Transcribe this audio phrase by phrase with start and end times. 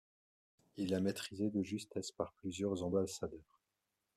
[0.77, 3.59] Il est maîtrisé de justesse par plusieurs ambassadeurs.